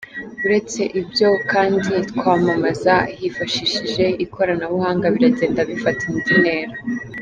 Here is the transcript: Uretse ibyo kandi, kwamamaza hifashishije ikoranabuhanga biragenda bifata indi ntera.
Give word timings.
Uretse 0.45 0.81
ibyo 0.99 1.29
kandi, 1.51 1.91
kwamamaza 2.17 2.95
hifashishije 3.17 4.05
ikoranabuhanga 4.25 5.05
biragenda 5.13 5.59
bifata 5.69 6.01
indi 6.11 6.33
ntera. 6.41 6.75